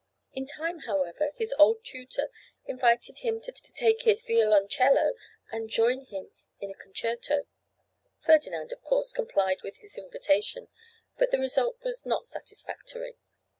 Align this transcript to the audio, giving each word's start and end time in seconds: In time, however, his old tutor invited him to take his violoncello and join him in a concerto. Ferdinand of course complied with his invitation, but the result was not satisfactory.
In 0.33 0.47
time, 0.47 0.79
however, 0.79 1.29
his 1.35 1.53
old 1.59 1.83
tutor 1.85 2.31
invited 2.65 3.19
him 3.19 3.39
to 3.41 3.51
take 3.51 4.01
his 4.01 4.23
violoncello 4.23 5.13
and 5.51 5.69
join 5.69 6.05
him 6.05 6.31
in 6.59 6.71
a 6.71 6.73
concerto. 6.73 7.45
Ferdinand 8.17 8.71
of 8.71 8.81
course 8.81 9.13
complied 9.13 9.61
with 9.61 9.77
his 9.77 9.99
invitation, 9.99 10.69
but 11.19 11.29
the 11.29 11.37
result 11.37 11.77
was 11.83 12.03
not 12.03 12.25
satisfactory. 12.27 13.19